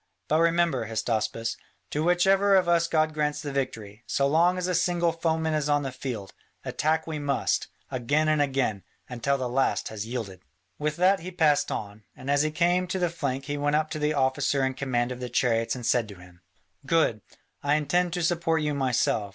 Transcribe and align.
But 0.27 0.39
remember, 0.39 0.87
Hystaspas, 0.87 1.57
to 1.91 2.03
which 2.03 2.25
ever 2.25 2.55
of 2.55 2.67
us 2.67 2.87
God 2.87 3.13
grants 3.13 3.39
the 3.43 3.51
victory, 3.51 4.03
so 4.07 4.25
long 4.25 4.57
as 4.57 4.65
a 4.67 4.73
single 4.73 5.11
foeman 5.11 5.53
is 5.53 5.69
on 5.69 5.83
the 5.83 5.91
field, 5.91 6.33
attack 6.65 7.05
we 7.05 7.19
must, 7.19 7.67
again 7.91 8.27
and 8.27 8.41
again, 8.41 8.81
until 9.07 9.37
the 9.37 9.47
last 9.47 9.89
has 9.89 10.07
yielded." 10.07 10.41
With 10.79 10.95
that 10.95 11.19
he 11.19 11.29
passed 11.29 11.71
on, 11.71 12.03
and 12.15 12.31
as 12.31 12.41
he 12.41 12.49
came 12.49 12.87
to 12.87 12.97
the 12.97 13.11
flank 13.11 13.45
he 13.45 13.59
went 13.59 13.75
up 13.75 13.91
to 13.91 13.99
the 13.99 14.15
officer 14.15 14.65
in 14.65 14.73
command 14.73 15.11
of 15.11 15.19
the 15.19 15.29
chariots 15.29 15.75
and 15.75 15.85
said 15.85 16.07
to 16.07 16.15
him: 16.15 16.41
"Good, 16.83 17.21
I 17.61 17.75
intend 17.75 18.11
to 18.13 18.23
support 18.23 18.63
you 18.63 18.73
myself. 18.73 19.29